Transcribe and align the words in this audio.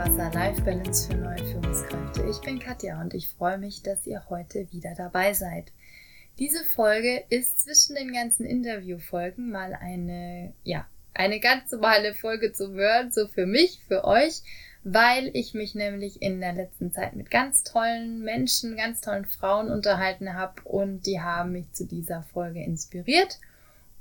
Wasser 0.00 0.30
Life 0.32 0.62
Balance 0.62 1.08
für 1.08 1.18
neue 1.18 1.44
Führungskräfte. 1.44 2.26
Ich 2.30 2.40
bin 2.40 2.58
Katja 2.58 3.02
und 3.02 3.12
ich 3.12 3.28
freue 3.28 3.58
mich, 3.58 3.82
dass 3.82 4.06
ihr 4.06 4.24
heute 4.30 4.66
wieder 4.72 4.94
dabei 4.96 5.34
seid. 5.34 5.72
Diese 6.38 6.64
Folge 6.64 7.22
ist 7.28 7.60
zwischen 7.60 7.96
den 7.96 8.10
ganzen 8.10 8.46
Interviewfolgen 8.46 9.50
mal 9.50 9.74
eine, 9.74 10.54
ja, 10.64 10.86
eine 11.12 11.38
ganz 11.38 11.70
normale 11.70 12.14
Folge 12.14 12.54
zu 12.54 12.72
hören, 12.72 13.12
so 13.12 13.28
für 13.28 13.44
mich, 13.44 13.82
für 13.88 14.04
euch, 14.04 14.40
weil 14.84 15.30
ich 15.34 15.52
mich 15.52 15.74
nämlich 15.74 16.22
in 16.22 16.40
der 16.40 16.54
letzten 16.54 16.92
Zeit 16.92 17.14
mit 17.14 17.30
ganz 17.30 17.62
tollen 17.62 18.22
Menschen, 18.22 18.78
ganz 18.78 19.02
tollen 19.02 19.26
Frauen 19.26 19.70
unterhalten 19.70 20.32
habe 20.32 20.62
und 20.62 21.04
die 21.04 21.20
haben 21.20 21.52
mich 21.52 21.70
zu 21.72 21.84
dieser 21.84 22.22
Folge 22.22 22.64
inspiriert. 22.64 23.38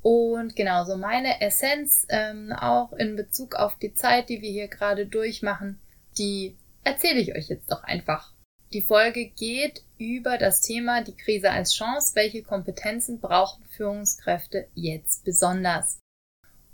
Und 0.01 0.55
genau 0.55 0.85
so 0.85 0.95
meine 0.95 1.41
Essenz, 1.41 2.07
ähm, 2.07 2.53
auch 2.53 2.93
in 2.93 3.17
Bezug 3.17 3.55
auf 3.55 3.75
die 3.75 3.93
Zeit, 3.93 4.29
die 4.29 4.41
wir 4.41 4.49
hier 4.49 4.69
gerade 4.69 5.05
durchmachen, 5.05 5.77
die 6.17 6.57
erzähle 6.83 7.19
ich 7.19 7.35
euch 7.35 7.49
jetzt 7.49 7.71
doch 7.71 7.83
einfach. 7.83 8.33
Die 8.73 8.81
Folge 8.81 9.29
geht 9.29 9.83
über 9.97 10.37
das 10.37 10.61
Thema 10.61 11.03
die 11.03 11.15
Krise 11.15 11.51
als 11.51 11.73
Chance. 11.73 12.15
Welche 12.15 12.43
Kompetenzen 12.43 13.19
brauchen 13.19 13.65
Führungskräfte 13.65 14.67
jetzt 14.75 15.25
besonders? 15.25 15.99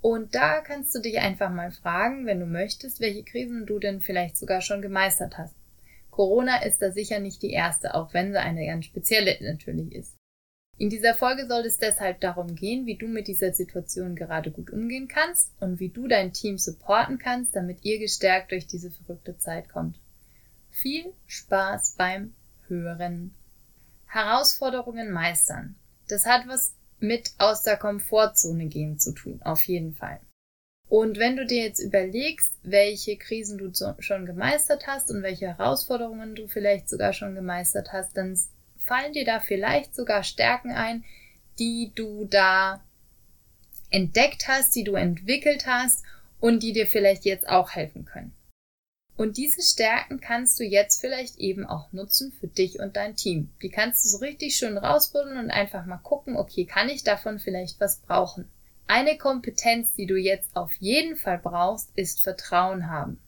Und 0.02 0.35
da 0.35 0.61
kannst 0.61 0.94
du 0.94 0.99
dich 0.99 1.20
einfach 1.20 1.49
mal 1.49 1.71
fragen, 1.71 2.25
wenn 2.25 2.39
du 2.39 2.45
möchtest, 2.45 2.99
welche 2.99 3.23
Krisen 3.23 3.66
du 3.66 3.80
denn 3.80 4.02
vielleicht 4.02 4.38
sogar 4.38 4.61
schon 4.61 4.81
gemeistert 4.81 5.38
hast. 5.38 5.55
Corona 6.11 6.63
ist 6.63 6.81
da 6.81 6.91
sicher 6.91 7.20
nicht 7.20 7.41
die 7.41 7.52
erste, 7.52 7.95
auch 7.95 8.14
wenn 8.14 8.31
sie 8.31 8.39
eine 8.39 8.66
ganz 8.66 8.86
spezielle 8.86 9.38
natürlich 9.42 9.94
ist. 9.94 10.14
In 10.78 10.90
dieser 10.90 11.14
Folge 11.14 11.48
soll 11.48 11.66
es 11.66 11.78
deshalb 11.78 12.20
darum 12.20 12.56
gehen, 12.56 12.86
wie 12.86 12.98
du 12.98 13.08
mit 13.08 13.28
dieser 13.28 13.54
Situation 13.54 14.16
gerade 14.16 14.52
gut 14.52 14.72
umgehen 14.72 15.08
kannst 15.08 15.54
und 15.62 15.80
wie 15.80 15.90
du 15.90 16.08
dein 16.08 16.34
Team 16.34 16.58
supporten 16.58 17.17
kannst, 17.17 17.56
damit 17.56 17.86
ihr 17.86 17.98
gestärkt 17.98 18.52
durch 18.52 18.67
diese 18.67 18.92
verrückte 18.92 19.38
Zeit 19.38 19.70
kommt. 19.70 19.98
Viel 20.70 21.14
Spaß 21.28 21.95
beim 21.98 22.34
Hören. 22.67 23.34
Herausforderungen 24.06 25.12
meistern. 25.12 25.76
Das 26.09 26.26
hat 26.26 26.48
was 26.48 26.76
mit 27.00 27.32
aus 27.38 27.64
der 27.64 27.78
Komfortzone 27.78 28.66
gehen 28.66 29.00
zu 29.00 29.14
tun, 29.14 29.42
auf 29.44 29.64
jeden 29.64 29.94
Fall. 29.94 30.20
Und 30.88 31.17
wenn 31.17 31.36
du 31.36 31.45
dir 31.45 31.64
jetzt 31.64 31.80
überlegst, 31.80 32.54
welche 32.64 33.17
Krisen 33.17 33.58
du 33.58 33.72
schon 34.00 34.26
gemeistert 34.26 34.88
hast 34.88 35.10
und 35.10 35.23
welche 35.23 35.48
Herausforderungen 35.48 36.36
du 36.36 36.48
vielleicht 36.48 36.89
sogar 36.89 37.14
schon 37.14 37.34
gemeistert 37.34 37.92
hast, 37.92 38.16
dann 38.17 38.38
fallen 38.86 39.14
dir 39.14 39.25
da 39.25 39.39
vielleicht 39.39 39.95
sogar 39.95 40.23
Stärken 40.23 40.72
ein, 40.72 41.03
die 41.59 41.91
du 41.95 42.25
da 42.25 42.83
entdeckt 43.89 44.47
hast, 44.47 44.75
die 44.75 44.83
du 44.83 44.95
entwickelt 44.95 45.66
hast 45.67 46.03
und 46.39 46.64
die 46.64 46.73
dir 46.73 46.88
vielleicht 46.88 47.25
jetzt 47.25 47.47
auch 47.47 47.72
helfen 47.72 48.05
können. 48.05 48.33
Und 49.17 49.38
diese 49.38 49.61
Stärken 49.61 50.19
kannst 50.19 50.59
du 50.59 50.64
jetzt 50.66 51.00
vielleicht 51.00 51.38
eben 51.38 51.66
auch 51.66 51.94
nutzen 51.94 52.33
für 52.33 52.47
dich 52.47 52.80
und 52.80 52.97
dein 52.97 53.16
Team. 53.16 53.50
Die 53.61 53.69
kannst 53.69 54.03
du 54.03 54.09
so 54.09 54.17
richtig 54.17 54.58
schön 54.58 54.77
rausbuddeln 54.77 55.38
und 55.38 55.52
einfach 55.52 55.86
mal 55.86 55.97
gucken, 55.97 56.36
okay, 56.36 56.66
kann 56.66 56.89
ich 56.89 57.03
davon 57.03 57.39
vielleicht 57.39 57.80
was 57.80 58.02
brauchen? 58.02 58.49
Eine 58.88 59.17
Kompetenz, 59.17 59.94
die 59.95 60.05
du 60.05 60.17
jetzt 60.17 60.55
auf 60.55 60.73
jeden 60.80 61.16
Fall 61.16 61.39
brauchst, 61.39 61.89
ist 61.95 62.22
Vertrauen 62.22 62.89
haben. 62.89 63.20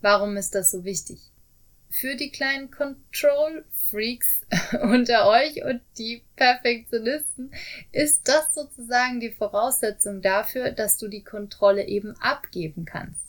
Warum 0.00 0.36
ist 0.36 0.54
das 0.54 0.70
so 0.70 0.84
wichtig? 0.84 1.20
Für 1.90 2.14
die 2.14 2.30
kleinen 2.30 2.70
Control 2.70 3.64
Freaks 3.92 4.40
unter 4.82 5.28
euch 5.28 5.62
und 5.64 5.82
die 5.98 6.22
Perfektionisten 6.34 7.52
ist 7.92 8.26
das 8.26 8.54
sozusagen 8.54 9.20
die 9.20 9.30
Voraussetzung 9.30 10.22
dafür, 10.22 10.72
dass 10.72 10.96
du 10.96 11.08
die 11.08 11.22
Kontrolle 11.22 11.86
eben 11.86 12.16
abgeben 12.20 12.86
kannst. 12.86 13.20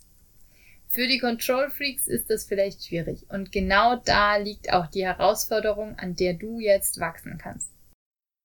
Für 0.89 1.07
die 1.07 1.19
Control 1.19 1.69
Freaks 1.69 2.07
ist 2.07 2.29
das 2.29 2.45
vielleicht 2.45 2.85
schwierig 2.85 3.25
und 3.29 3.51
genau 3.51 3.97
da 3.97 4.37
liegt 4.37 4.71
auch 4.71 4.87
die 4.87 5.05
Herausforderung, 5.05 5.99
an 5.99 6.15
der 6.15 6.33
du 6.33 6.59
jetzt 6.59 6.99
wachsen 6.99 7.37
kannst. 7.37 7.69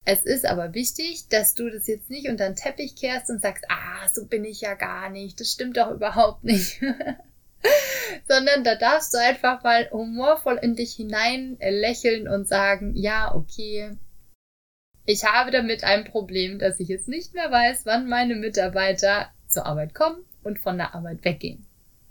Es 0.04 0.24
ist 0.24 0.46
aber 0.46 0.74
wichtig, 0.74 1.28
dass 1.28 1.54
du 1.54 1.70
das 1.70 1.86
jetzt 1.86 2.10
nicht 2.10 2.28
unter 2.28 2.46
den 2.46 2.56
Teppich 2.56 2.96
kehrst 2.96 3.30
und 3.30 3.42
sagst, 3.42 3.64
ah, 3.68 4.08
so 4.12 4.26
bin 4.26 4.44
ich 4.44 4.62
ja 4.62 4.74
gar 4.74 5.10
nicht, 5.10 5.38
das 5.38 5.52
stimmt 5.52 5.76
doch 5.76 5.90
überhaupt 5.90 6.42
nicht. 6.44 6.82
Sondern 8.28 8.64
da 8.64 8.74
darfst 8.74 9.14
du 9.14 9.19
einfach 9.19 9.62
mal 9.62 9.91
humorvoll 9.91 10.58
in 10.62 10.76
dich 10.76 10.94
hinein 10.94 11.56
lächeln 11.60 12.28
und 12.28 12.48
sagen, 12.48 12.94
ja, 12.96 13.34
okay, 13.34 13.96
ich 15.06 15.24
habe 15.24 15.50
damit 15.50 15.84
ein 15.84 16.04
Problem, 16.04 16.58
dass 16.58 16.80
ich 16.80 16.88
jetzt 16.88 17.08
nicht 17.08 17.34
mehr 17.34 17.50
weiß, 17.50 17.86
wann 17.86 18.08
meine 18.08 18.34
Mitarbeiter 18.34 19.30
zur 19.46 19.66
Arbeit 19.66 19.94
kommen 19.94 20.22
und 20.42 20.58
von 20.58 20.76
der 20.76 20.94
Arbeit 20.94 21.24
weggehen. 21.24 21.66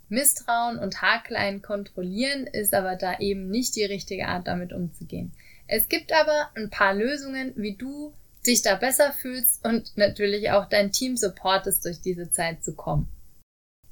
Misstrauen 0.10 0.80
und 0.80 1.02
Haarklein 1.02 1.62
kontrollieren 1.62 2.48
ist 2.48 2.74
aber 2.74 2.96
da 2.96 3.20
eben 3.20 3.50
nicht 3.50 3.76
die 3.76 3.84
richtige 3.84 4.28
Art, 4.28 4.48
damit 4.48 4.74
umzugehen. 4.74 5.34
Es 5.68 5.90
gibt 5.90 6.14
aber 6.14 6.50
ein 6.56 6.70
paar 6.70 6.94
Lösungen, 6.94 7.54
wie 7.56 7.76
du 7.76 8.14
dich 8.46 8.62
da 8.62 8.76
besser 8.76 9.12
fühlst 9.12 9.66
und 9.66 9.98
natürlich 9.98 10.52
auch 10.52 10.70
dein 10.70 10.92
Team 10.92 11.18
supportest, 11.18 11.84
durch 11.86 12.02
diese 12.02 12.32
Zeit 12.32 12.64
zu 12.64 12.74
kommen. 12.74 13.08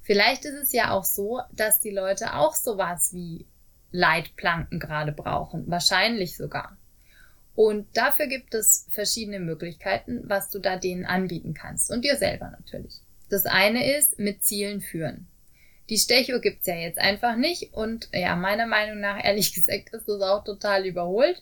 Vielleicht 0.06 0.46
ist 0.46 0.54
es 0.54 0.72
ja 0.72 0.92
auch 0.92 1.04
so, 1.04 1.42
dass 1.52 1.80
die 1.80 1.90
Leute 1.90 2.36
auch 2.36 2.54
sowas 2.54 3.12
wie 3.12 3.48
Leitplanken 3.92 4.80
gerade 4.80 5.12
brauchen. 5.12 5.64
Wahrscheinlich 5.68 6.38
sogar. 6.38 6.78
Und 7.56 7.88
dafür 7.98 8.28
gibt 8.28 8.54
es 8.54 8.86
verschiedene 8.92 9.40
Möglichkeiten, 9.40 10.22
was 10.26 10.52
du 10.52 10.60
da 10.60 10.78
denen 10.78 11.06
anbieten 11.06 11.56
kannst. 11.56 11.90
Und 11.90 12.06
dir 12.06 12.18
selber 12.18 12.52
natürlich. 12.52 13.02
Das 13.30 13.48
eine 13.48 13.98
ist 13.98 14.20
mit 14.20 14.44
Zielen 14.44 14.80
führen. 14.80 15.28
Die 15.90 15.98
Stechuhr 15.98 16.40
gibt's 16.40 16.68
ja 16.68 16.76
jetzt 16.76 17.00
einfach 17.00 17.36
nicht 17.36 17.74
und 17.74 18.10
ja, 18.14 18.36
meiner 18.36 18.68
Meinung 18.68 19.00
nach, 19.00 19.24
ehrlich 19.24 19.54
gesagt, 19.56 19.90
ist 19.92 20.08
das 20.08 20.22
auch 20.22 20.44
total 20.44 20.86
überholt. 20.86 21.42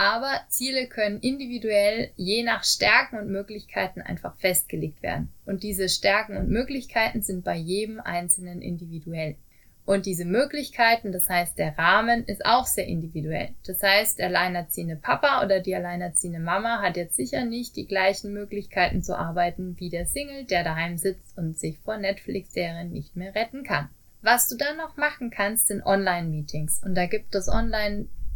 Aber 0.00 0.32
Ziele 0.48 0.86
können 0.86 1.20
individuell 1.20 2.10
je 2.16 2.42
nach 2.42 2.64
Stärken 2.64 3.18
und 3.18 3.28
Möglichkeiten 3.28 4.00
einfach 4.00 4.34
festgelegt 4.38 5.02
werden. 5.02 5.30
Und 5.44 5.62
diese 5.62 5.90
Stärken 5.90 6.38
und 6.38 6.48
Möglichkeiten 6.48 7.20
sind 7.20 7.44
bei 7.44 7.56
jedem 7.56 8.00
Einzelnen 8.00 8.62
individuell. 8.62 9.36
Und 9.84 10.06
diese 10.06 10.24
Möglichkeiten, 10.24 11.12
das 11.12 11.28
heißt 11.28 11.58
der 11.58 11.76
Rahmen, 11.76 12.24
ist 12.24 12.46
auch 12.46 12.64
sehr 12.64 12.86
individuell. 12.86 13.50
Das 13.66 13.82
heißt, 13.82 14.18
der 14.18 14.28
alleinerziehende 14.28 14.96
Papa 14.96 15.44
oder 15.44 15.60
die 15.60 15.74
alleinerziehende 15.74 16.40
Mama 16.40 16.80
hat 16.80 16.96
jetzt 16.96 17.16
sicher 17.16 17.44
nicht 17.44 17.76
die 17.76 17.86
gleichen 17.86 18.32
Möglichkeiten 18.32 19.02
zu 19.02 19.18
arbeiten 19.18 19.78
wie 19.78 19.90
der 19.90 20.06
Single, 20.06 20.44
der 20.44 20.64
daheim 20.64 20.96
sitzt 20.96 21.36
und 21.36 21.58
sich 21.58 21.78
vor 21.78 21.98
Netflix-Serien 21.98 22.90
nicht 22.90 23.16
mehr 23.16 23.34
retten 23.34 23.64
kann. 23.64 23.90
Was 24.22 24.48
du 24.48 24.56
dann 24.56 24.78
noch 24.78 24.96
machen 24.96 25.28
kannst, 25.28 25.68
sind 25.68 25.84
Online-Meetings. 25.84 26.80
Und 26.82 26.94
da 26.94 27.04
gibt 27.04 27.34
es 27.34 27.48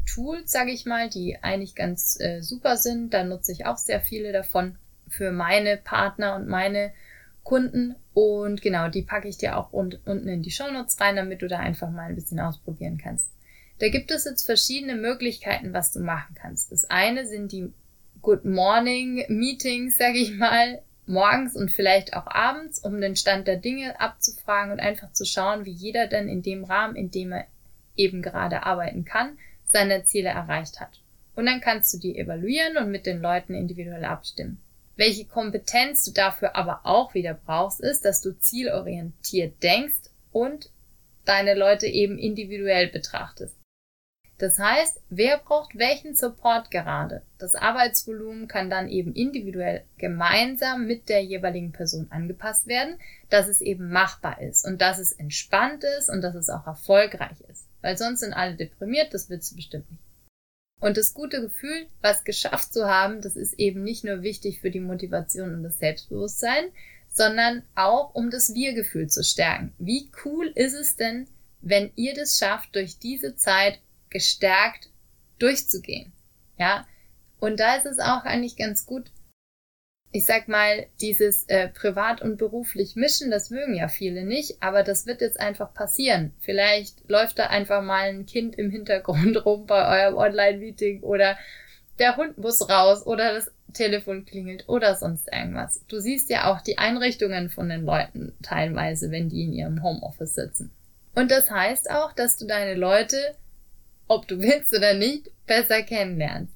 Online-Tools, 0.04 0.50
sage 0.50 0.70
ich 0.70 0.86
mal, 0.86 1.08
die 1.08 1.38
eigentlich 1.42 1.74
ganz 1.74 2.18
äh, 2.20 2.40
super 2.40 2.76
sind. 2.76 3.12
Da 3.14 3.24
nutze 3.24 3.52
ich 3.52 3.66
auch 3.66 3.78
sehr 3.78 4.00
viele 4.00 4.32
davon 4.32 4.76
für 5.08 5.32
meine 5.32 5.76
Partner 5.76 6.36
und 6.36 6.48
meine 6.48 6.92
Kunden. 7.42 7.94
Und 8.12 8.62
genau, 8.62 8.88
die 8.88 9.02
packe 9.02 9.28
ich 9.28 9.38
dir 9.38 9.56
auch 9.58 9.72
unten 9.72 10.28
in 10.28 10.42
die 10.42 10.50
Shownotes 10.50 11.00
rein, 11.00 11.16
damit 11.16 11.42
du 11.42 11.48
da 11.48 11.58
einfach 11.58 11.90
mal 11.90 12.08
ein 12.08 12.14
bisschen 12.14 12.40
ausprobieren 12.40 12.98
kannst. 13.02 13.28
Da 13.80 13.88
gibt 13.88 14.10
es 14.10 14.24
jetzt 14.24 14.46
verschiedene 14.46 14.94
Möglichkeiten, 14.94 15.72
was 15.72 15.92
du 15.92 16.00
machen 16.00 16.34
kannst. 16.40 16.70
Das 16.70 16.88
eine 16.88 17.26
sind 17.26 17.52
die 17.52 17.72
Good 18.22 18.44
Morning 18.44 19.24
Meetings, 19.28 19.98
sage 19.98 20.18
ich 20.18 20.36
mal, 20.36 20.80
morgens 21.06 21.56
und 21.56 21.70
vielleicht 21.70 22.14
auch 22.14 22.26
abends, 22.26 22.78
um 22.78 23.00
den 23.00 23.16
Stand 23.16 23.46
der 23.46 23.56
Dinge 23.56 24.00
abzufragen 24.00 24.72
und 24.72 24.80
einfach 24.80 25.12
zu 25.12 25.26
schauen, 25.26 25.64
wie 25.64 25.72
jeder 25.72 26.06
denn 26.06 26.28
in 26.28 26.40
dem 26.40 26.64
Rahmen, 26.64 26.96
in 26.96 27.10
dem 27.10 27.32
er 27.32 27.46
eben 27.96 28.22
gerade 28.22 28.62
arbeiten 28.62 29.04
kann, 29.04 29.36
seine 29.74 30.04
Ziele 30.04 30.28
erreicht 30.28 30.78
hat. 30.80 31.00
Und 31.34 31.46
dann 31.46 31.60
kannst 31.60 31.92
du 31.92 31.98
die 31.98 32.16
evaluieren 32.16 32.76
und 32.76 32.92
mit 32.92 33.06
den 33.06 33.20
Leuten 33.20 33.54
individuell 33.54 34.04
abstimmen. 34.04 34.62
Welche 34.94 35.24
Kompetenz 35.26 36.04
du 36.04 36.12
dafür 36.12 36.54
aber 36.54 36.82
auch 36.84 37.14
wieder 37.14 37.34
brauchst, 37.34 37.80
ist, 37.80 38.04
dass 38.04 38.20
du 38.20 38.38
zielorientiert 38.38 39.60
denkst 39.64 40.10
und 40.30 40.70
deine 41.24 41.54
Leute 41.54 41.88
eben 41.88 42.18
individuell 42.18 42.86
betrachtest. 42.86 43.56
Das 44.38 44.60
heißt, 44.60 45.00
wer 45.10 45.38
braucht 45.38 45.76
welchen 45.76 46.14
Support 46.14 46.70
gerade? 46.70 47.22
Das 47.38 47.56
Arbeitsvolumen 47.56 48.46
kann 48.46 48.70
dann 48.70 48.88
eben 48.88 49.12
individuell 49.12 49.84
gemeinsam 49.98 50.86
mit 50.86 51.08
der 51.08 51.24
jeweiligen 51.24 51.72
Person 51.72 52.06
angepasst 52.10 52.68
werden, 52.68 52.98
dass 53.28 53.48
es 53.48 53.60
eben 53.60 53.90
machbar 53.90 54.40
ist 54.40 54.64
und 54.64 54.80
dass 54.80 54.98
es 54.98 55.12
entspannt 55.12 55.82
ist 55.98 56.10
und 56.10 56.20
dass 56.20 56.36
es 56.36 56.48
auch 56.48 56.66
erfolgreich 56.66 57.40
ist. 57.48 57.63
Weil 57.84 57.98
sonst 57.98 58.20
sind 58.20 58.32
alle 58.32 58.54
deprimiert, 58.54 59.12
das 59.12 59.28
willst 59.28 59.52
du 59.52 59.56
bestimmt 59.56 59.90
nicht. 59.90 60.02
Und 60.80 60.96
das 60.96 61.12
gute 61.12 61.42
Gefühl, 61.42 61.86
was 62.00 62.24
geschafft 62.24 62.72
zu 62.72 62.86
haben, 62.88 63.20
das 63.20 63.36
ist 63.36 63.52
eben 63.58 63.84
nicht 63.84 64.04
nur 64.04 64.22
wichtig 64.22 64.62
für 64.62 64.70
die 64.70 64.80
Motivation 64.80 65.52
und 65.52 65.62
das 65.62 65.76
Selbstbewusstsein, 65.76 66.64
sondern 67.12 67.62
auch 67.74 68.14
um 68.14 68.30
das 68.30 68.54
Wir-Gefühl 68.54 69.08
zu 69.08 69.22
stärken. 69.22 69.74
Wie 69.78 70.10
cool 70.24 70.50
ist 70.54 70.72
es 70.72 70.96
denn, 70.96 71.28
wenn 71.60 71.92
ihr 71.94 72.14
das 72.14 72.38
schafft, 72.38 72.74
durch 72.74 72.98
diese 72.98 73.36
Zeit 73.36 73.80
gestärkt 74.08 74.88
durchzugehen? 75.38 76.10
Ja. 76.58 76.86
Und 77.38 77.60
da 77.60 77.76
ist 77.76 77.84
es 77.84 77.98
auch 77.98 78.24
eigentlich 78.24 78.56
ganz 78.56 78.86
gut, 78.86 79.10
ich 80.14 80.26
sag 80.26 80.46
mal, 80.46 80.86
dieses 81.00 81.42
äh, 81.48 81.66
privat 81.66 82.22
und 82.22 82.36
beruflich 82.36 82.94
mischen, 82.94 83.32
das 83.32 83.50
mögen 83.50 83.74
ja 83.74 83.88
viele 83.88 84.22
nicht, 84.22 84.62
aber 84.62 84.84
das 84.84 85.06
wird 85.06 85.20
jetzt 85.20 85.40
einfach 85.40 85.74
passieren. 85.74 86.32
Vielleicht 86.38 87.10
läuft 87.10 87.40
da 87.40 87.48
einfach 87.48 87.82
mal 87.82 88.10
ein 88.10 88.24
Kind 88.24 88.54
im 88.54 88.70
Hintergrund 88.70 89.36
rum 89.44 89.66
bei 89.66 90.04
eurem 90.04 90.16
Online-Meeting 90.16 91.02
oder 91.02 91.36
der 91.98 92.16
Hund 92.16 92.38
muss 92.38 92.70
raus 92.70 93.04
oder 93.04 93.34
das 93.34 93.50
Telefon 93.72 94.24
klingelt 94.24 94.68
oder 94.68 94.94
sonst 94.94 95.26
irgendwas. 95.32 95.82
Du 95.88 95.98
siehst 95.98 96.30
ja 96.30 96.48
auch 96.52 96.60
die 96.60 96.78
Einrichtungen 96.78 97.50
von 97.50 97.68
den 97.68 97.84
Leuten 97.84 98.34
teilweise, 98.40 99.10
wenn 99.10 99.28
die 99.28 99.42
in 99.42 99.52
ihrem 99.52 99.82
Homeoffice 99.82 100.36
sitzen. 100.36 100.70
Und 101.16 101.32
das 101.32 101.50
heißt 101.50 101.90
auch, 101.90 102.12
dass 102.12 102.36
du 102.36 102.46
deine 102.46 102.74
Leute, 102.74 103.34
ob 104.06 104.28
du 104.28 104.40
willst 104.40 104.72
oder 104.76 104.94
nicht, 104.94 105.32
besser 105.48 105.82
kennenlernst. 105.82 106.54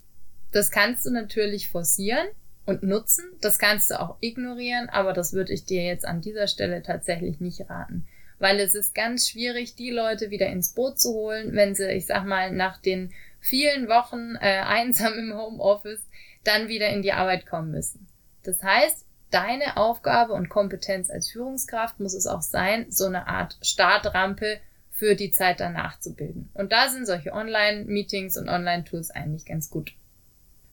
Das 0.52 0.70
kannst 0.70 1.06
du 1.06 1.10
natürlich 1.10 1.68
forcieren 1.68 2.28
und 2.68 2.82
nutzen. 2.82 3.24
Das 3.40 3.58
kannst 3.58 3.90
du 3.90 3.98
auch 3.98 4.18
ignorieren, 4.20 4.90
aber 4.90 5.14
das 5.14 5.32
würde 5.32 5.54
ich 5.54 5.64
dir 5.64 5.82
jetzt 5.82 6.04
an 6.04 6.20
dieser 6.20 6.46
Stelle 6.46 6.82
tatsächlich 6.82 7.40
nicht 7.40 7.68
raten. 7.70 8.06
Weil 8.38 8.60
es 8.60 8.74
ist 8.74 8.94
ganz 8.94 9.28
schwierig, 9.28 9.74
die 9.74 9.90
Leute 9.90 10.30
wieder 10.30 10.46
ins 10.48 10.74
Boot 10.74 11.00
zu 11.00 11.14
holen, 11.14 11.54
wenn 11.54 11.74
sie, 11.74 11.90
ich 11.90 12.06
sag 12.06 12.24
mal, 12.26 12.52
nach 12.52 12.78
den 12.78 13.12
vielen 13.40 13.88
Wochen 13.88 14.36
äh, 14.36 14.60
einsam 14.60 15.14
im 15.14 15.34
Homeoffice 15.34 16.06
dann 16.44 16.68
wieder 16.68 16.90
in 16.90 17.02
die 17.02 17.12
Arbeit 17.12 17.46
kommen 17.46 17.70
müssen. 17.70 18.06
Das 18.44 18.62
heißt, 18.62 19.04
deine 19.30 19.78
Aufgabe 19.78 20.34
und 20.34 20.50
Kompetenz 20.50 21.10
als 21.10 21.30
Führungskraft 21.30 21.98
muss 22.00 22.14
es 22.14 22.26
auch 22.26 22.42
sein, 22.42 22.86
so 22.90 23.06
eine 23.06 23.28
Art 23.28 23.56
Startrampe 23.62 24.60
für 24.92 25.14
die 25.14 25.30
Zeit 25.30 25.60
danach 25.60 25.98
zu 26.00 26.14
bilden. 26.14 26.50
Und 26.52 26.70
da 26.70 26.90
sind 26.90 27.06
solche 27.06 27.32
Online-Meetings 27.32 28.36
und 28.36 28.48
Online-Tools 28.48 29.10
eigentlich 29.10 29.46
ganz 29.46 29.70
gut. 29.70 29.92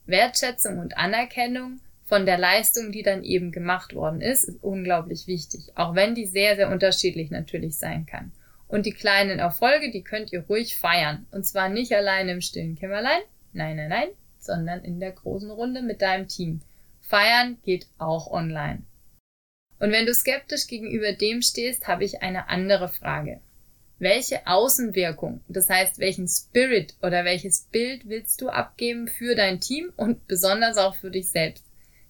Wertschätzung 0.04 0.78
und 0.78 0.96
Anerkennung 0.96 1.80
von 2.06 2.24
der 2.24 2.38
Leistung, 2.38 2.92
die 2.92 3.02
dann 3.02 3.24
eben 3.24 3.50
gemacht 3.50 3.94
worden 3.94 4.20
ist, 4.20 4.44
ist 4.44 4.62
unglaublich 4.62 5.26
wichtig, 5.26 5.72
auch 5.74 5.96
wenn 5.96 6.14
die 6.14 6.26
sehr, 6.26 6.54
sehr 6.54 6.70
unterschiedlich 6.70 7.30
natürlich 7.30 7.76
sein 7.76 8.06
kann. 8.06 8.30
Und 8.68 8.86
die 8.86 8.92
kleinen 8.92 9.40
Erfolge, 9.40 9.90
die 9.90 10.02
könnt 10.02 10.32
ihr 10.32 10.44
ruhig 10.46 10.76
feiern. 10.76 11.26
Und 11.32 11.44
zwar 11.44 11.68
nicht 11.68 11.92
alleine 11.92 12.32
im 12.32 12.40
stillen 12.40 12.76
Kämmerlein, 12.76 13.20
nein, 13.52 13.76
nein, 13.76 13.88
nein, 13.88 14.08
sondern 14.38 14.84
in 14.84 15.00
der 15.00 15.12
großen 15.12 15.50
Runde 15.50 15.82
mit 15.82 16.00
deinem 16.00 16.28
Team. 16.28 16.60
Feiern 17.00 17.58
geht 17.64 17.88
auch 17.98 18.30
online. 18.30 18.82
Und 19.78 19.90
wenn 19.90 20.06
du 20.06 20.14
skeptisch 20.14 20.68
gegenüber 20.68 21.12
dem 21.12 21.42
stehst, 21.42 21.86
habe 21.88 22.04
ich 22.04 22.22
eine 22.22 22.48
andere 22.48 22.88
Frage. 22.88 23.40
Welche 23.98 24.46
Außenwirkung, 24.46 25.40
das 25.48 25.70
heißt 25.70 25.98
welchen 25.98 26.28
Spirit 26.28 26.94
oder 27.02 27.24
welches 27.24 27.62
Bild 27.62 28.08
willst 28.08 28.40
du 28.40 28.48
abgeben 28.48 29.08
für 29.08 29.34
dein 29.34 29.60
Team 29.60 29.92
und 29.96 30.26
besonders 30.28 30.76
auch 30.76 30.94
für 30.96 31.10
dich 31.10 31.30
selbst? 31.30 31.65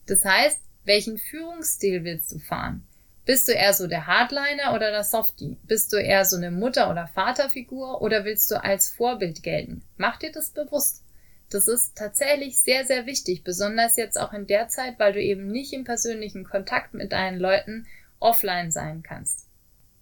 Das 0.06 0.24
heißt, 0.24 0.60
welchen 0.84 1.18
Führungsstil 1.18 2.04
willst 2.04 2.32
du 2.32 2.38
fahren? 2.38 2.86
Bist 3.24 3.48
du 3.48 3.52
eher 3.52 3.74
so 3.74 3.88
der 3.88 4.06
Hardliner 4.06 4.72
oder 4.72 4.92
der 4.92 5.02
Softie? 5.02 5.56
Bist 5.64 5.92
du 5.92 5.96
eher 5.96 6.24
so 6.24 6.36
eine 6.36 6.52
Mutter- 6.52 6.90
oder 6.90 7.08
Vaterfigur 7.08 8.00
oder 8.00 8.24
willst 8.24 8.50
du 8.52 8.62
als 8.62 8.88
Vorbild 8.88 9.42
gelten? 9.42 9.82
Mach 9.96 10.16
dir 10.16 10.30
das 10.30 10.50
bewusst. 10.50 11.02
Das 11.50 11.66
ist 11.66 11.96
tatsächlich 11.96 12.60
sehr, 12.60 12.84
sehr 12.84 13.06
wichtig, 13.06 13.42
besonders 13.42 13.96
jetzt 13.96 14.18
auch 14.18 14.32
in 14.32 14.46
der 14.46 14.68
Zeit, 14.68 14.98
weil 14.98 15.12
du 15.12 15.20
eben 15.20 15.48
nicht 15.48 15.72
im 15.72 15.84
persönlichen 15.84 16.44
Kontakt 16.44 16.94
mit 16.94 17.12
deinen 17.12 17.38
Leuten 17.38 17.86
offline 18.20 18.70
sein 18.70 19.02
kannst. 19.02 19.48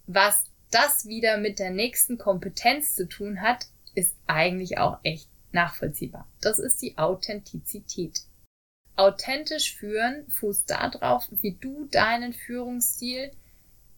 Was 0.07 0.45
das 0.71 1.07
wieder 1.07 1.39
mit 1.39 1.59
der 1.59 1.71
nächsten 1.71 2.19
Kompetenz 2.19 2.95
zu 2.95 3.09
tun 3.09 3.41
hat, 3.41 3.67
ist 3.95 4.15
eigentlich 4.27 4.77
auch 4.79 4.99
echt 5.03 5.29
nachvollziehbar. 5.53 6.27
Das 6.41 6.59
ist 6.59 6.83
die 6.83 6.99
Authentizität. 6.99 8.21
Authentisch 8.97 9.77
führen 9.77 10.25
fußt 10.29 10.71
darauf, 10.71 11.27
wie 11.41 11.57
du 11.61 11.87
deinen 11.91 12.33
Führungsstil 12.33 13.31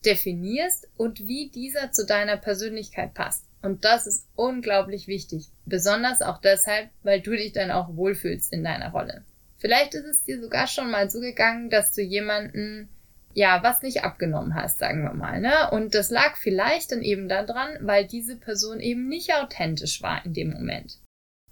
definierst 0.05 0.89
und 0.97 1.27
wie 1.27 1.49
dieser 1.49 1.93
zu 1.93 2.07
deiner 2.07 2.37
Persönlichkeit 2.37 3.13
passt. 3.15 3.45
Und 3.63 3.85
das 3.85 4.07
ist 4.07 4.27
unglaublich 4.37 5.09
wichtig. 5.09 5.49
Besonders 5.65 6.23
auch 6.23 6.39
deshalb, 6.39 6.89
weil 7.03 7.21
du 7.21 7.33
dich 7.33 7.53
dann 7.53 7.71
auch 7.71 7.97
wohlfühlst 7.97 8.53
in 8.53 8.63
deiner 8.63 8.91
Rolle. 8.91 9.25
Vielleicht 9.59 9.95
ist 9.95 10.05
es 10.05 10.25
dir 10.25 10.41
sogar 10.41 10.67
schon 10.67 10.91
mal 10.91 11.11
so 11.11 11.21
gegangen, 11.21 11.71
dass 11.71 11.93
du 11.93 12.03
jemanden 12.03 12.89
ja, 13.37 13.63
was 13.63 13.83
nicht 13.83 14.03
abgenommen 14.03 14.55
hast, 14.55 14.79
sagen 14.79 15.03
wir 15.03 15.13
mal, 15.13 15.43
ne? 15.43 15.71
Und 15.71 15.95
das 15.95 16.09
lag 16.09 16.37
vielleicht 16.37 16.91
dann 16.91 17.03
eben 17.03 17.29
daran, 17.29 17.77
weil 17.83 18.07
diese 18.07 18.35
Person 18.37 18.81
eben 18.81 19.09
nicht 19.09 19.35
authentisch 19.35 20.01
war 20.01 20.25
in 20.25 20.33
dem 20.33 20.55
Moment. 20.55 20.97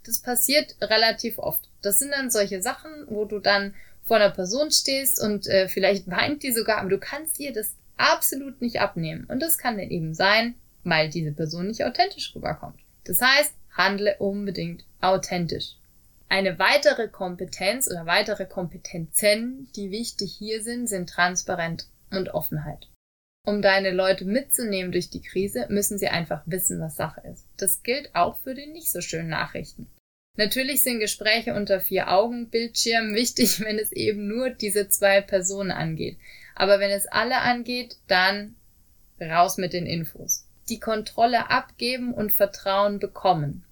Das 0.04 0.20
passiert 0.20 0.76
relativ 0.80 1.38
oft. 1.38 1.68
Das 1.82 1.98
sind 1.98 2.12
dann 2.12 2.30
solche 2.30 2.62
Sachen, 2.62 2.90
wo 3.08 3.24
du 3.24 3.38
dann 3.38 3.74
vor 4.04 4.16
einer 4.16 4.30
Person 4.30 4.70
stehst 4.70 5.20
und 5.20 5.46
äh, 5.46 5.68
vielleicht 5.68 6.10
weint 6.10 6.42
die 6.42 6.52
sogar, 6.52 6.78
aber 6.78 6.90
du 6.90 6.98
kannst 6.98 7.40
ihr 7.40 7.52
das 7.52 7.74
absolut 7.96 8.60
nicht 8.60 8.80
abnehmen. 8.80 9.24
Und 9.28 9.40
das 9.40 9.58
kann 9.58 9.78
dann 9.78 9.90
eben 9.90 10.14
sein, 10.14 10.54
weil 10.82 11.08
diese 11.08 11.32
Person 11.32 11.68
nicht 11.68 11.84
authentisch 11.84 12.34
rüberkommt. 12.34 12.78
Das 13.04 13.20
heißt, 13.20 13.54
handle 13.70 14.16
unbedingt 14.18 14.84
authentisch. 15.00 15.76
Eine 16.28 16.58
weitere 16.58 17.08
Kompetenz 17.08 17.88
oder 17.90 18.06
weitere 18.06 18.46
Kompetenzen, 18.46 19.68
die 19.76 19.90
wichtig 19.90 20.34
hier 20.36 20.62
sind, 20.62 20.88
sind 20.88 21.08
Transparenz 21.08 21.88
und 22.10 22.34
Offenheit. 22.34 22.88
Um 23.46 23.60
deine 23.60 23.90
Leute 23.90 24.24
mitzunehmen 24.24 24.90
durch 24.90 25.10
die 25.10 25.22
Krise, 25.22 25.66
müssen 25.68 25.98
sie 25.98 26.08
einfach 26.08 26.42
wissen, 26.46 26.80
was 26.80 26.96
Sache 26.96 27.22
ist. 27.30 27.46
Das 27.56 27.82
gilt 27.82 28.14
auch 28.14 28.40
für 28.40 28.54
die 28.54 28.66
nicht 28.66 28.90
so 28.90 29.00
schönen 29.00 29.28
Nachrichten. 29.28 29.86
Natürlich 30.36 30.82
sind 30.82 30.98
Gespräche 30.98 31.54
unter 31.54 31.80
vier 31.80 32.10
Augen 32.10 32.48
Bildschirmen 32.48 33.14
wichtig, 33.14 33.60
wenn 33.64 33.78
es 33.78 33.92
eben 33.92 34.26
nur 34.26 34.50
diese 34.50 34.88
zwei 34.88 35.20
Personen 35.20 35.70
angeht. 35.70 36.18
Aber 36.54 36.80
wenn 36.80 36.90
es 36.90 37.06
alle 37.06 37.38
angeht, 37.38 37.96
dann 38.06 38.56
raus 39.20 39.58
mit 39.58 39.72
den 39.72 39.86
Infos. 39.86 40.46
Die 40.68 40.80
Kontrolle 40.80 41.50
abgeben 41.50 42.14
und 42.14 42.32
Vertrauen 42.32 42.98
bekommen 42.98 43.64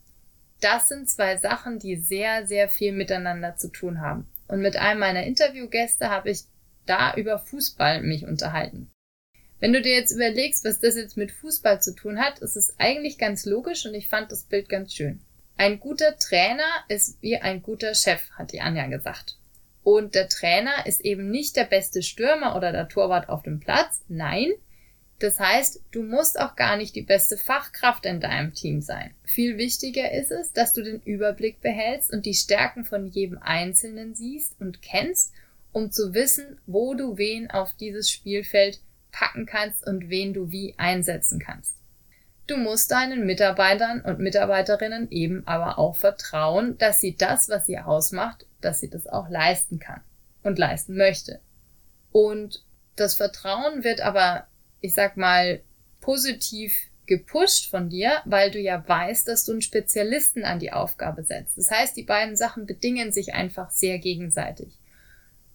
das 0.63 0.89
sind 0.89 1.11
zwei 1.11 1.37
Sachen, 1.37 1.79
die 1.79 1.97
sehr, 1.97 2.47
sehr 2.47 2.69
viel 2.69 2.93
miteinander 2.93 3.57
zu 3.57 3.69
tun 3.69 4.01
haben. 4.01 4.29
Und 4.49 4.61
mit 4.61 4.77
einem 4.77 5.01
meiner 5.01 5.25
Interviewgäste 5.25 6.09
habe 6.09 6.31
ich 6.31 6.45
da 6.87 7.15
über 7.15 7.39
Fußball 7.39 8.03
mich 8.03 8.25
unterhalten. 8.25 8.91
Wenn 9.63 9.73
du 9.73 9.81
dir 9.81 9.95
jetzt 9.95 10.11
überlegst, 10.11 10.65
was 10.65 10.81
das 10.81 10.97
jetzt 10.97 11.17
mit 11.17 11.31
Fußball 11.31 11.81
zu 11.81 11.95
tun 11.95 12.19
hat, 12.19 12.41
ist 12.41 12.57
es 12.57 12.75
eigentlich 12.81 13.17
ganz 13.17 13.47
logisch 13.47 13.87
und 13.87 13.95
ich 13.95 14.09
fand 14.09 14.33
das 14.33 14.43
Bild 14.43 14.69
ganz 14.69 14.93
schön. 14.93 15.21
Ein 15.57 15.79
guter 15.79 16.19
Trainer 16.19 16.67
ist 16.89 17.17
wie 17.23 17.37
ein 17.37 17.63
guter 17.63 17.95
Chef, 17.95 18.29
hat 18.33 18.51
die 18.51 18.61
Anja 18.61 18.89
gesagt. 18.89 19.37
Und 19.85 20.17
der 20.17 20.29
Trainer 20.29 20.85
ist 20.87 21.03
eben 21.03 21.31
nicht 21.31 21.55
der 21.55 21.63
beste 21.63 22.03
Stürmer 22.03 22.57
oder 22.57 22.73
der 22.73 22.89
Torwart 22.89 23.29
auf 23.29 23.45
dem 23.45 23.61
Platz, 23.61 24.03
nein, 24.09 24.51
das 25.21 25.39
heißt, 25.39 25.81
du 25.93 26.03
musst 26.03 26.41
auch 26.41 26.57
gar 26.57 26.77
nicht 26.77 26.97
die 26.97 27.03
beste 27.03 27.37
Fachkraft 27.37 28.05
in 28.05 28.19
deinem 28.19 28.55
Team 28.55 28.81
sein. 28.81 29.15
Viel 29.23 29.59
wichtiger 29.59 30.11
ist 30.11 30.33
es, 30.33 30.53
dass 30.53 30.73
du 30.73 30.83
den 30.83 31.01
Überblick 31.03 31.61
behältst 31.61 32.13
und 32.13 32.27
die 32.27 32.35
Stärken 32.35 32.85
von 32.85 33.07
jedem 33.07 33.39
Einzelnen 33.39 34.17
siehst 34.17 34.57
und 34.59 34.83
kennst, 34.83 35.33
um 35.71 35.93
zu 35.93 36.15
wissen, 36.15 36.59
wo 36.67 36.95
du 36.95 37.17
wen 37.17 37.49
auf 37.49 37.73
dieses 37.79 38.11
Spielfeld 38.11 38.81
packen 39.13 39.47
kannst 39.47 39.87
und 39.87 40.11
wen 40.11 40.35
du 40.35 40.51
wie 40.51 40.75
einsetzen 40.79 41.39
kannst. 41.39 41.77
Du 42.49 42.57
musst 42.57 42.91
deinen 42.91 43.25
Mitarbeitern 43.25 44.01
und 44.01 44.19
Mitarbeiterinnen 44.19 45.11
eben 45.11 45.47
aber 45.47 45.79
auch 45.79 45.97
vertrauen, 45.97 46.77
dass 46.79 47.01
sie 47.01 47.17
das, 47.17 47.49
was 47.49 47.67
sie 47.67 47.79
ausmacht, 47.79 48.47
dass 48.61 48.81
sie 48.81 48.91
das 48.91 49.07
auch 49.07 49.29
leisten 49.29 49.79
kann 49.79 50.01
und 50.43 50.59
leisten 50.59 50.97
möchte. 50.97 51.41
Und 52.11 52.65
das 52.97 53.15
Vertrauen 53.15 53.85
wird 53.85 54.01
aber 54.01 54.49
ich 54.83 54.93
sag 54.95 55.17
mal, 55.17 55.63
positiv 56.01 56.75
gepusht 57.07 57.71
von 57.71 57.89
dir, 57.89 58.21
weil 58.25 58.51
du 58.51 58.59
ja 58.59 58.87
weißt, 58.87 59.27
dass 59.27 59.45
du 59.45 59.53
einen 59.53 59.63
Spezialisten 59.63 60.45
an 60.45 60.59
die 60.59 60.73
Aufgabe 60.73 61.23
setzt. 61.23 61.57
Das 61.57 61.71
heißt, 61.71 61.97
die 61.97 62.03
beiden 62.03 62.37
Sachen 62.37 62.67
bedingen 62.67 63.13
sich 63.13 63.33
einfach 63.35 63.71
sehr 63.71 63.99
gegenseitig. 63.99 64.79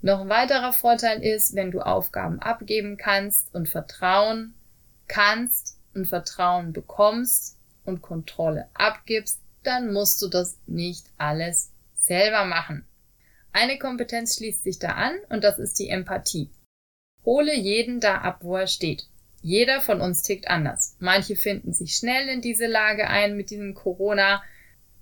Noch 0.01 0.21
ein 0.21 0.29
weiterer 0.29 0.73
Vorteil 0.73 1.23
ist, 1.23 1.55
wenn 1.55 1.71
du 1.71 1.81
Aufgaben 1.81 2.39
abgeben 2.39 2.97
kannst 2.97 3.53
und 3.53 3.67
Vertrauen 3.67 4.53
kannst 5.07 5.77
und 5.93 6.05
Vertrauen 6.05 6.73
bekommst 6.73 7.57
und 7.83 8.01
Kontrolle 8.01 8.69
abgibst, 8.73 9.41
dann 9.63 9.91
musst 9.91 10.21
du 10.21 10.27
das 10.27 10.59
nicht 10.67 11.07
alles 11.17 11.71
selber 11.95 12.45
machen. 12.45 12.85
Eine 13.51 13.79
Kompetenz 13.79 14.37
schließt 14.37 14.63
sich 14.63 14.77
da 14.77 14.89
an 14.89 15.13
und 15.29 15.43
das 15.43 15.57
ist 15.57 15.79
die 15.79 15.89
Empathie. 15.89 16.51
Hole 17.25 17.55
jeden 17.55 17.99
da 17.99 18.19
ab, 18.19 18.39
wo 18.41 18.55
er 18.55 18.67
steht. 18.67 19.07
Jeder 19.41 19.81
von 19.81 19.99
uns 19.99 20.21
tickt 20.21 20.47
anders. 20.47 20.95
Manche 20.99 21.35
finden 21.35 21.73
sich 21.73 21.95
schnell 21.95 22.27
in 22.29 22.41
diese 22.41 22.67
Lage 22.67 23.07
ein 23.07 23.35
mit 23.35 23.49
diesem 23.49 23.73
Corona 23.73 24.43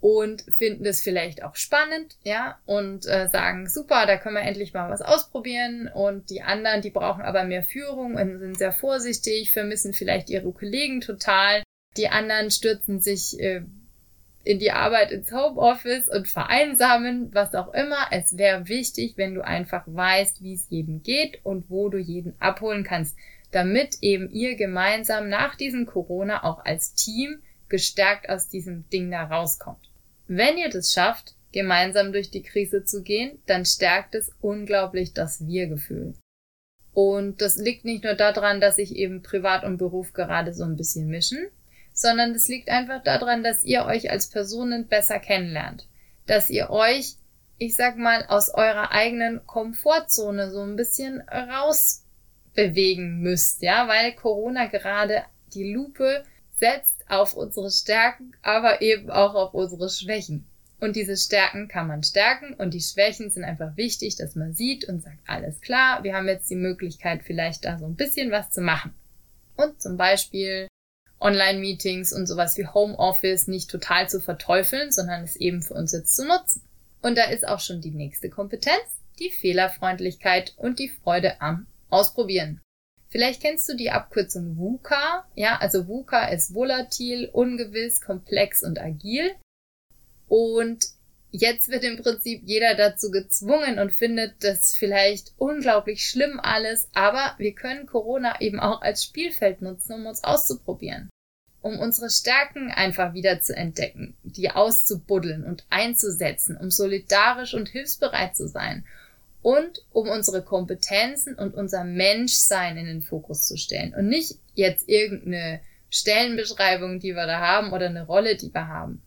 und 0.06 0.46
finden 0.56 0.86
es 0.86 1.02
vielleicht 1.02 1.42
auch 1.42 1.56
spannend, 1.56 2.16
ja, 2.24 2.60
und 2.68 3.08
äh, 3.08 3.28
sagen, 3.28 3.68
super, 3.68 4.06
da 4.06 4.18
können 4.18 4.36
wir 4.36 4.44
endlich 4.44 4.72
mal 4.72 4.88
was 4.88 5.02
ausprobieren. 5.02 5.90
Und 5.92 6.30
die 6.30 6.44
anderen, 6.44 6.84
die 6.84 6.92
brauchen 6.92 7.24
aber 7.24 7.44
mehr 7.44 7.64
Führung 7.64 8.14
und 8.14 8.38
sind 8.38 8.56
sehr 8.56 8.72
vorsichtig, 8.72 9.52
vermissen 9.52 9.94
vielleicht 9.94 10.30
ihre 10.30 10.52
Kollegen 10.52 11.02
total. 11.02 11.64
Die 11.98 12.08
anderen 12.10 12.52
stürzen 12.52 13.02
sich 13.02 13.40
äh, 13.40 13.64
in 14.44 14.60
die 14.60 14.70
Arbeit 14.70 15.12
ins 15.12 15.32
Homeoffice 15.32 16.08
und 16.08 16.28
vereinsamen, 16.28 17.34
was 17.34 17.56
auch 17.56 17.74
immer. 17.74 18.06
Es 18.12 18.38
wäre 18.38 18.68
wichtig, 18.68 19.14
wenn 19.16 19.34
du 19.34 19.44
einfach 19.44 19.86
weißt, 19.88 20.44
wie 20.44 20.54
es 20.54 20.70
jedem 20.70 21.02
geht 21.02 21.44
und 21.44 21.72
wo 21.72 21.90
du 21.90 21.98
jeden 21.98 22.40
abholen 22.40 22.84
kannst, 22.84 23.18
damit 23.50 23.98
eben 24.02 24.30
ihr 24.30 24.56
gemeinsam 24.56 25.30
nach 25.30 25.56
diesem 25.56 25.88
Corona 25.88 26.44
auch 26.44 26.64
als 26.64 26.94
Team 26.94 27.40
gestärkt 27.70 28.30
aus 28.30 28.50
diesem 28.50 28.88
Ding 28.92 29.10
da 29.10 29.24
rauskommt. 29.24 29.90
Wenn 30.28 30.58
ihr 30.58 30.70
das 30.70 30.92
schafft, 30.92 31.36
gemeinsam 31.52 32.12
durch 32.12 32.32
die 32.32 32.44
Krise 32.44 32.84
zu 32.84 33.02
gehen, 33.02 33.40
dann 33.46 33.66
stärkt 33.66 34.16
es 34.16 34.32
unglaublich 34.42 35.14
das 35.14 35.48
Wir-Gefühl. 35.48 36.14
Und 36.94 37.42
das 37.42 37.58
liegt 37.58 37.86
nicht 37.86 38.04
nur 38.04 38.14
daran, 38.14 38.62
dass 38.62 38.78
sich 38.78 38.96
eben 38.96 39.22
Privat 39.22 39.64
und 39.64 39.78
Beruf 39.78 40.14
gerade 40.14 40.54
so 40.54 40.64
ein 40.64 40.78
bisschen 40.78 41.08
mischen, 41.08 41.48
sondern 41.94 42.32
es 42.32 42.48
liegt 42.48 42.70
einfach 42.70 43.04
daran, 43.04 43.44
dass 43.44 43.64
ihr 43.64 43.86
euch 43.86 44.10
als 44.10 44.30
Personen 44.30 44.88
besser 44.88 45.20
kennenlernt. 45.20 45.88
Dass 46.26 46.50
ihr 46.50 46.70
euch, 46.70 47.16
ich 47.58 47.76
sag 47.76 47.98
mal, 47.98 48.26
aus 48.28 48.54
eurer 48.54 48.92
eigenen 48.92 49.46
Komfortzone 49.46 50.52
so 50.52 50.62
ein 50.62 50.76
bisschen 50.76 51.22
rausbewegen 51.30 53.20
müsst, 53.20 53.62
ja, 53.62 53.88
weil 53.88 54.14
Corona 54.14 54.66
gerade 54.66 55.24
die 55.54 55.74
Lupe 55.74 56.24
setzt 56.60 56.95
auf 57.08 57.34
unsere 57.34 57.72
Stärken, 57.72 58.34
aber 58.42 58.82
eben 58.82 59.10
auch 59.10 59.36
auf 59.36 59.54
unsere 59.54 59.90
Schwächen. 59.90 60.46
Und 60.80 60.96
diese 60.96 61.16
Stärken 61.16 61.68
kann 61.68 61.88
man 61.88 62.04
stärken 62.04 62.54
und 62.54 62.74
die 62.74 62.82
Schwächen 62.82 63.32
sind 63.32 63.44
einfach 63.44 63.78
wichtig, 63.78 64.18
dass 64.18 64.36
man 64.36 64.54
sieht 64.54 64.86
und 64.86 65.02
sagt, 65.02 65.18
alles 65.26 65.62
klar, 65.62 66.04
wir 66.04 66.14
haben 66.14 66.28
jetzt 66.28 66.50
die 66.50 66.56
Möglichkeit, 66.56 67.24
vielleicht 67.24 67.66
da 67.66 67.80
so 67.80 67.86
ein 67.86 67.96
bisschen 67.96 68.32
was 68.32 68.50
zu 68.52 68.62
machen. 68.62 68.94
Und 69.56 69.82
zum 69.82 69.96
Beispiel 69.98 70.68
Online-Meetings 71.22 72.12
und 72.12 72.28
sowas 72.28 72.58
wie 72.58 72.68
Homeoffice 72.68 73.48
nicht 73.48 73.70
total 73.70 74.10
zu 74.10 74.20
verteufeln, 74.20 74.92
sondern 74.92 75.24
es 75.24 75.38
eben 75.38 75.62
für 75.62 75.74
uns 75.74 75.94
jetzt 75.94 76.16
zu 76.16 76.26
nutzen. 76.26 76.62
Und 77.02 77.18
da 77.18 77.26
ist 77.26 77.48
auch 77.48 77.60
schon 77.60 77.82
die 77.82 77.92
nächste 77.92 78.30
Kompetenz, 78.30 78.84
die 79.20 79.32
Fehlerfreundlichkeit 79.32 80.54
und 80.58 80.80
die 80.80 80.90
Freude 80.90 81.40
am 81.42 81.68
Ausprobieren. 81.90 82.62
Vielleicht 83.10 83.42
kennst 83.42 83.70
du 83.70 83.76
die 83.76 83.92
Abkürzung 83.92 84.58
VUCA. 84.58 85.26
Ja, 85.36 85.58
also 85.58 85.88
VUCA 85.88 86.28
ist 86.28 86.54
volatil, 86.54 87.30
ungewiss, 87.32 88.02
komplex 88.02 88.64
und 88.64 88.80
agil. 88.80 89.32
Und 90.28 90.86
jetzt 91.32 91.70
wird 91.70 91.84
im 91.84 91.98
Prinzip 92.02 92.42
jeder 92.46 92.76
dazu 92.76 93.12
gezwungen 93.12 93.80
und 93.80 93.92
findet 93.92 94.44
das 94.44 94.74
vielleicht 94.74 95.34
unglaublich 95.38 96.06
schlimm 96.06 96.40
alles, 96.42 96.90
aber 96.94 97.36
wir 97.38 97.54
können 97.54 97.86
Corona 97.86 98.40
eben 98.42 98.60
auch 98.60 98.82
als 98.82 99.04
Spielfeld 99.04 99.62
nutzen, 99.62 99.94
um 99.94 100.06
uns 100.06 100.24
auszuprobieren. 100.24 101.10
Um 101.62 101.80
unsere 101.80 102.10
Stärken 102.10 102.70
einfach 102.70 103.14
wieder 103.14 103.42
zu 103.42 103.56
entdecken, 103.56 104.16
die 104.24 104.52
auszubuddeln 104.52 105.44
und 105.44 105.66
einzusetzen, 105.70 106.58
um 106.58 106.70
solidarisch 106.70 107.54
und 107.54 107.70
hilfsbereit 107.70 108.36
zu 108.36 108.48
sein 108.48 108.86
und 109.46 109.86
um 109.92 110.10
unsere 110.10 110.42
Kompetenzen 110.42 111.36
und 111.36 111.54
unser 111.54 111.84
Menschsein 111.84 112.78
in 112.78 112.88
den 112.88 113.04
Fokus 113.04 113.46
zu 113.46 113.60
stellen 113.60 113.94
und 113.94 114.08
nicht 114.08 114.40
jetzt 114.56 114.90
irgendeine 114.90 115.62
Stellenbeschreibung, 115.92 117.00
die 117.00 117.14
wir 117.16 117.28
da 117.28 117.42
haben 117.42 117.72
oder 117.72 117.86
eine 117.86 118.08
Rolle, 118.08 118.38
die 118.38 118.52
wir 118.52 118.68
haben. 118.68 119.04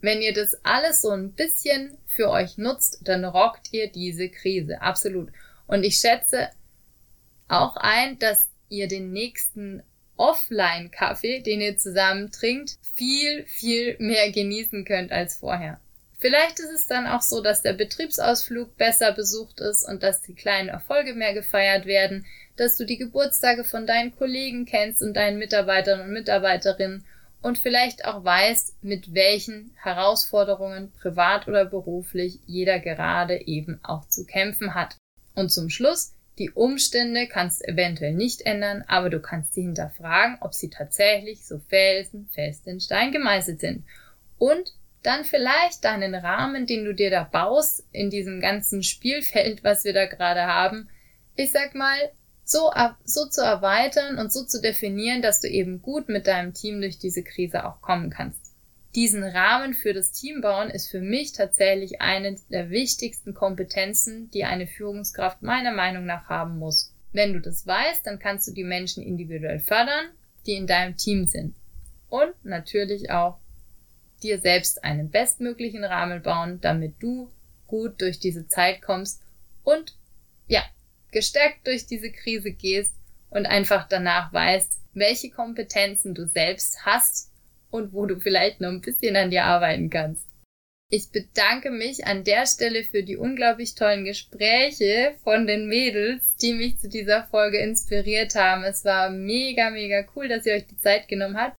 Wenn 0.00 0.22
ihr 0.22 0.32
das 0.32 0.56
alles 0.64 1.02
so 1.02 1.10
ein 1.10 1.32
bisschen 1.32 1.98
für 2.06 2.30
euch 2.30 2.56
nutzt, 2.56 3.00
dann 3.02 3.26
rockt 3.26 3.74
ihr 3.74 3.92
diese 3.92 4.30
Krise. 4.30 4.80
Absolut. 4.80 5.28
Und 5.66 5.84
ich 5.84 5.98
schätze 5.98 6.48
auch 7.48 7.76
ein, 7.76 8.18
dass 8.18 8.48
ihr 8.70 8.88
den 8.88 9.12
nächsten 9.12 9.82
Offline-Kaffee, 10.16 11.42
den 11.42 11.60
ihr 11.60 11.76
zusammen 11.76 12.30
trinkt, 12.30 12.78
viel, 12.94 13.44
viel 13.44 13.96
mehr 13.98 14.32
genießen 14.32 14.86
könnt 14.86 15.12
als 15.12 15.36
vorher. 15.36 15.78
Vielleicht 16.24 16.58
ist 16.58 16.70
es 16.70 16.86
dann 16.86 17.06
auch 17.06 17.20
so, 17.20 17.42
dass 17.42 17.60
der 17.60 17.74
Betriebsausflug 17.74 18.78
besser 18.78 19.12
besucht 19.12 19.60
ist 19.60 19.86
und 19.86 20.02
dass 20.02 20.22
die 20.22 20.34
kleinen 20.34 20.70
Erfolge 20.70 21.12
mehr 21.12 21.34
gefeiert 21.34 21.84
werden, 21.84 22.24
dass 22.56 22.78
du 22.78 22.86
die 22.86 22.96
Geburtstage 22.96 23.62
von 23.62 23.86
deinen 23.86 24.16
Kollegen 24.16 24.64
kennst 24.64 25.02
und 25.02 25.12
deinen 25.12 25.38
Mitarbeitern 25.38 26.00
und 26.00 26.14
Mitarbeiterinnen 26.14 27.04
und 27.42 27.58
vielleicht 27.58 28.06
auch 28.06 28.24
weißt, 28.24 28.82
mit 28.82 29.12
welchen 29.12 29.72
Herausforderungen 29.76 30.92
privat 30.92 31.46
oder 31.46 31.66
beruflich 31.66 32.38
jeder 32.46 32.80
gerade 32.80 33.46
eben 33.46 33.78
auch 33.82 34.08
zu 34.08 34.24
kämpfen 34.24 34.74
hat. 34.74 34.96
Und 35.34 35.52
zum 35.52 35.68
Schluss, 35.68 36.14
die 36.38 36.52
Umstände 36.52 37.26
kannst 37.26 37.60
du 37.60 37.68
eventuell 37.68 38.14
nicht 38.14 38.46
ändern, 38.46 38.82
aber 38.88 39.10
du 39.10 39.20
kannst 39.20 39.52
sie 39.52 39.60
hinterfragen, 39.60 40.38
ob 40.40 40.54
sie 40.54 40.70
tatsächlich 40.70 41.44
so 41.44 41.58
felsenfest 41.68 42.66
in 42.66 42.80
Stein 42.80 43.12
gemeißelt 43.12 43.60
sind. 43.60 43.84
Und 44.38 44.72
dann 45.04 45.24
vielleicht 45.24 45.84
deinen 45.84 46.14
Rahmen, 46.14 46.66
den 46.66 46.84
du 46.84 46.94
dir 46.94 47.10
da 47.10 47.24
baust, 47.24 47.84
in 47.92 48.10
diesem 48.10 48.40
ganzen 48.40 48.82
Spielfeld, 48.82 49.62
was 49.62 49.84
wir 49.84 49.92
da 49.92 50.06
gerade 50.06 50.46
haben, 50.46 50.88
ich 51.36 51.52
sag 51.52 51.74
mal, 51.74 51.98
so, 52.44 52.70
so 53.04 53.26
zu 53.26 53.40
erweitern 53.40 54.18
und 54.18 54.32
so 54.32 54.44
zu 54.44 54.60
definieren, 54.60 55.22
dass 55.22 55.40
du 55.40 55.48
eben 55.48 55.80
gut 55.80 56.08
mit 56.08 56.26
deinem 56.26 56.52
Team 56.52 56.80
durch 56.80 56.98
diese 56.98 57.22
Krise 57.22 57.64
auch 57.64 57.80
kommen 57.80 58.10
kannst. 58.10 58.54
Diesen 58.94 59.24
Rahmen 59.24 59.74
für 59.74 59.92
das 59.92 60.12
Team 60.12 60.40
bauen 60.40 60.70
ist 60.70 60.88
für 60.88 61.00
mich 61.00 61.32
tatsächlich 61.32 62.00
eine 62.00 62.36
der 62.50 62.70
wichtigsten 62.70 63.34
Kompetenzen, 63.34 64.30
die 64.30 64.44
eine 64.44 64.66
Führungskraft 64.66 65.42
meiner 65.42 65.72
Meinung 65.72 66.06
nach 66.06 66.28
haben 66.28 66.58
muss. 66.58 66.92
Wenn 67.12 67.32
du 67.32 67.40
das 67.40 67.66
weißt, 67.66 68.06
dann 68.06 68.18
kannst 68.18 68.46
du 68.46 68.52
die 68.52 68.64
Menschen 68.64 69.02
individuell 69.02 69.58
fördern, 69.58 70.06
die 70.46 70.54
in 70.54 70.66
deinem 70.66 70.96
Team 70.96 71.26
sind. 71.26 71.56
Und 72.08 72.32
natürlich 72.44 73.10
auch 73.10 73.38
dir 74.24 74.40
selbst 74.40 74.82
einen 74.82 75.10
bestmöglichen 75.10 75.84
Rahmen 75.84 76.22
bauen, 76.22 76.60
damit 76.60 76.94
du 77.00 77.30
gut 77.66 78.00
durch 78.00 78.18
diese 78.18 78.48
Zeit 78.48 78.82
kommst 78.82 79.22
und 79.62 79.96
ja, 80.48 80.62
gestärkt 81.12 81.66
durch 81.66 81.86
diese 81.86 82.10
Krise 82.10 82.50
gehst 82.52 82.94
und 83.30 83.46
einfach 83.46 83.86
danach 83.88 84.32
weißt, 84.32 84.80
welche 84.94 85.30
Kompetenzen 85.30 86.14
du 86.14 86.26
selbst 86.26 86.84
hast 86.84 87.30
und 87.70 87.92
wo 87.92 88.06
du 88.06 88.18
vielleicht 88.18 88.60
noch 88.60 88.70
ein 88.70 88.80
bisschen 88.80 89.16
an 89.16 89.30
dir 89.30 89.44
arbeiten 89.44 89.90
kannst. 89.90 90.26
Ich 90.90 91.10
bedanke 91.10 91.70
mich 91.70 92.06
an 92.06 92.22
der 92.22 92.46
Stelle 92.46 92.84
für 92.84 93.02
die 93.02 93.16
unglaublich 93.16 93.74
tollen 93.74 94.04
Gespräche 94.04 95.16
von 95.24 95.46
den 95.46 95.66
Mädels, 95.66 96.22
die 96.40 96.52
mich 96.52 96.78
zu 96.78 96.88
dieser 96.88 97.24
Folge 97.24 97.58
inspiriert 97.58 98.36
haben. 98.36 98.62
Es 98.62 98.84
war 98.84 99.10
mega, 99.10 99.70
mega 99.70 100.06
cool, 100.14 100.28
dass 100.28 100.46
ihr 100.46 100.54
euch 100.54 100.66
die 100.66 100.78
Zeit 100.78 101.08
genommen 101.08 101.36
habt. 101.36 101.56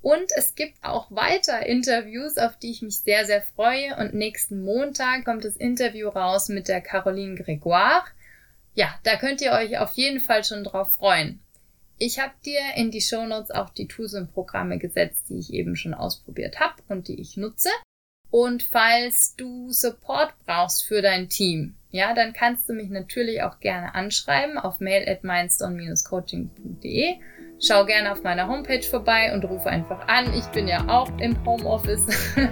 Und 0.00 0.30
es 0.36 0.54
gibt 0.54 0.82
auch 0.82 1.10
weiter 1.10 1.66
Interviews, 1.66 2.38
auf 2.38 2.56
die 2.56 2.70
ich 2.70 2.82
mich 2.82 2.98
sehr, 2.98 3.26
sehr 3.26 3.42
freue. 3.42 3.96
Und 3.96 4.14
nächsten 4.14 4.62
Montag 4.62 5.24
kommt 5.24 5.44
das 5.44 5.56
Interview 5.56 6.08
raus 6.08 6.48
mit 6.48 6.68
der 6.68 6.80
Caroline 6.80 7.34
Gregoire 7.34 8.04
ja, 8.78 8.94
da 9.02 9.16
könnt 9.16 9.40
ihr 9.40 9.50
euch 9.50 9.76
auf 9.78 9.94
jeden 9.94 10.20
Fall 10.20 10.44
schon 10.44 10.62
drauf 10.62 10.94
freuen. 10.94 11.40
Ich 11.98 12.20
habe 12.20 12.34
dir 12.46 12.60
in 12.76 12.92
die 12.92 13.00
Shownotes 13.00 13.50
auch 13.50 13.70
die 13.70 13.88
Tools 13.88 14.14
und 14.14 14.32
Programme 14.32 14.78
gesetzt, 14.78 15.24
die 15.28 15.40
ich 15.40 15.52
eben 15.52 15.74
schon 15.74 15.94
ausprobiert 15.94 16.60
habe 16.60 16.80
und 16.88 17.08
die 17.08 17.20
ich 17.20 17.36
nutze. 17.36 17.70
Und 18.30 18.62
falls 18.62 19.34
du 19.34 19.72
Support 19.72 20.32
brauchst 20.46 20.84
für 20.84 21.02
dein 21.02 21.28
Team, 21.28 21.74
ja, 21.90 22.14
dann 22.14 22.32
kannst 22.32 22.68
du 22.68 22.72
mich 22.72 22.88
natürlich 22.88 23.42
auch 23.42 23.58
gerne 23.58 23.96
anschreiben 23.96 24.58
auf 24.58 24.78
mail 24.78 25.08
at 25.08 25.24
mindstone-coaching.de. 25.24 27.16
Schau 27.60 27.84
gerne 27.84 28.12
auf 28.12 28.22
meiner 28.22 28.46
Homepage 28.46 28.82
vorbei 28.82 29.32
und 29.34 29.44
rufe 29.44 29.68
einfach 29.68 30.06
an. 30.06 30.32
Ich 30.32 30.46
bin 30.46 30.68
ja 30.68 30.84
auch 30.88 31.10
im 31.18 31.36
Homeoffice 31.44 32.06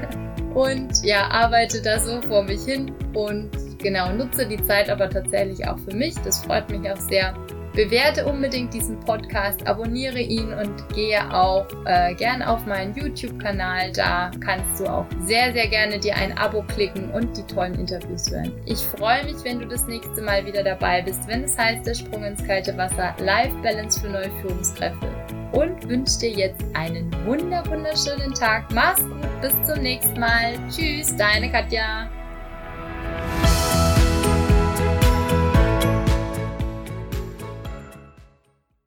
und 0.54 1.04
ja, 1.04 1.28
arbeite 1.28 1.80
da 1.80 2.00
so 2.00 2.20
vor 2.22 2.42
mich 2.42 2.64
hin 2.64 2.92
und 3.14 3.50
genau, 3.78 4.12
nutze 4.12 4.48
die 4.48 4.62
Zeit 4.64 4.90
aber 4.90 5.08
tatsächlich 5.08 5.66
auch 5.68 5.78
für 5.78 5.94
mich. 5.94 6.14
Das 6.24 6.44
freut 6.44 6.68
mich 6.70 6.90
auch 6.90 6.96
sehr. 6.96 7.34
Bewerte 7.76 8.24
unbedingt 8.24 8.72
diesen 8.72 8.98
Podcast, 9.00 9.66
abonniere 9.66 10.18
ihn 10.18 10.50
und 10.54 10.88
gehe 10.94 11.20
auch 11.30 11.66
äh, 11.84 12.14
gern 12.14 12.40
auf 12.42 12.64
meinen 12.64 12.94
YouTube-Kanal. 12.94 13.92
Da 13.92 14.30
kannst 14.40 14.80
du 14.80 14.86
auch 14.86 15.04
sehr, 15.20 15.52
sehr 15.52 15.68
gerne 15.68 15.98
dir 15.98 16.16
ein 16.16 16.36
Abo 16.38 16.62
klicken 16.62 17.10
und 17.10 17.36
die 17.36 17.42
tollen 17.42 17.74
Interviews 17.74 18.30
hören. 18.30 18.50
Ich 18.64 18.78
freue 18.78 19.24
mich, 19.24 19.36
wenn 19.44 19.60
du 19.60 19.66
das 19.66 19.86
nächste 19.86 20.22
Mal 20.22 20.46
wieder 20.46 20.64
dabei 20.64 21.02
bist, 21.02 21.28
wenn 21.28 21.44
es 21.44 21.58
heißt, 21.58 21.86
der 21.86 21.94
Sprung 21.94 22.24
ins 22.24 22.42
kalte 22.46 22.74
Wasser, 22.78 23.14
Life 23.18 23.54
Balance 23.62 24.00
für 24.00 24.08
neue 24.08 24.30
Führungskräfte. 24.40 25.06
Und 25.52 25.86
wünsche 25.86 26.18
dir 26.20 26.30
jetzt 26.30 26.64
einen 26.72 27.12
wunder 27.26 27.62
wunderschönen 27.68 28.32
Tag. 28.32 28.64
Mach's 28.72 29.02
gut, 29.02 29.40
bis 29.42 29.54
zum 29.64 29.82
nächsten 29.82 30.18
Mal. 30.18 30.54
Tschüss, 30.70 31.14
deine 31.14 31.52
Katja. 31.52 32.08